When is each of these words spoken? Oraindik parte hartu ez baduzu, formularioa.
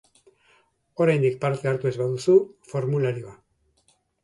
Oraindik 1.05 1.37
parte 1.43 1.71
hartu 1.73 1.91
ez 1.91 1.93
baduzu, 2.03 2.39
formularioa. 2.73 3.39